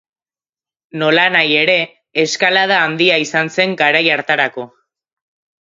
[1.01, 1.75] Nolanahi ere,
[2.25, 4.71] eskalada handia izan zen garai hartarako.